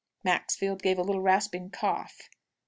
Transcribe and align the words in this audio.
Maxfield 0.23 0.81
gave 0.81 0.97
a 0.97 1.03
little 1.03 1.21
rasping 1.21 1.69
cough. 1.69 2.27